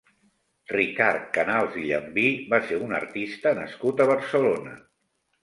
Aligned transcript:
Ricard 0.69 1.27
Canals 1.35 1.77
i 1.81 1.83
Llambí 1.89 2.23
va 2.55 2.61
ser 2.71 2.81
un 2.87 2.97
artista 3.01 3.53
nascut 3.61 4.03
a 4.03 4.11
Barcelona. 4.15 4.77